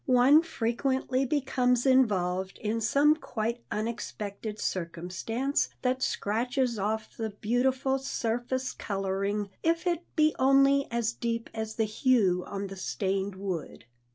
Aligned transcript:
One 0.07 0.41
frequently 0.41 1.27
becomes 1.27 1.85
involved 1.85 2.57
in 2.57 2.81
some 2.81 3.15
quite 3.17 3.63
unexpected 3.71 4.59
circumstance 4.59 5.69
that 5.83 6.01
scratches 6.01 6.79
off 6.79 7.15
the 7.15 7.29
beautiful 7.29 7.99
surface 7.99 8.73
coloring, 8.73 9.51
if 9.61 9.85
it 9.85 10.03
be 10.15 10.33
only 10.39 10.87
as 10.89 11.13
deep 11.13 11.51
as 11.53 11.75
the 11.75 11.85
hue 11.85 12.43
on 12.47 12.65
the 12.65 12.77
stained 12.77 13.35
wood. 13.35 13.85